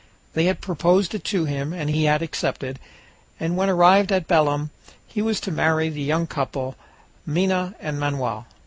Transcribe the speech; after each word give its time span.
They 0.33 0.45
had 0.45 0.61
proposed 0.61 1.13
it 1.13 1.23
to 1.25 1.45
him, 1.45 1.73
and 1.73 1.87
he 1.87 2.05
had 2.05 2.23
accepted, 2.23 2.79
and 3.39 3.55
when 3.55 3.69
arrived 3.69 4.11
at 4.11 4.27
Belem 4.27 4.71
he 5.05 5.21
was 5.21 5.39
to 5.41 5.51
marry 5.51 5.89
the 5.89 6.01
young 6.01 6.25
couple, 6.25 6.75
Minha 7.23 7.75
and 7.79 7.99
Manoel. 7.99 8.47